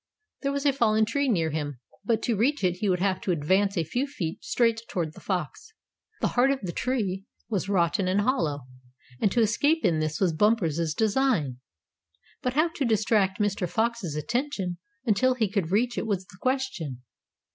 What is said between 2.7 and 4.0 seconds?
he would have to advance a